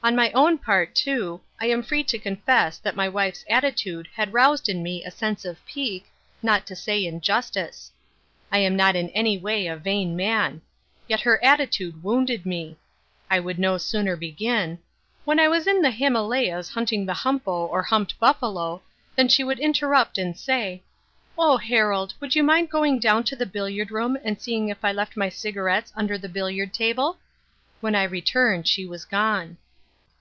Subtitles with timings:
[0.00, 4.32] On my own part, too, I am free to confess that my wife's attitude had
[4.32, 6.06] aroused in me a sense of pique,
[6.42, 7.92] not to say injustice.
[8.50, 10.62] I am not in any way a vain man.
[11.08, 12.78] Yet her attitude wounded me.
[13.28, 14.78] I would no sooner begin,
[15.26, 18.80] "When I was in the Himalayas hunting the humpo or humped buffalo,"
[19.14, 20.82] than she would interrupt and say,
[21.36, 24.90] "Oh, Harold, would you mind going down to the billiard room and seeing if I
[24.90, 27.18] left my cigarettes under the billiard table?"
[27.82, 29.58] When I returned, she was gone.